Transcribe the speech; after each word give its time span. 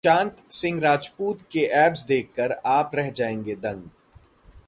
सुशांत 0.03 0.37
सिंह 0.49 0.79
राजपूत 0.81 1.41
के 1.51 1.65
एब्स 1.79 2.03
देखकर 2.05 2.51
आप 2.65 2.91
रह 2.95 3.09
जाएंगे 3.11 3.55
दंग 3.55 3.81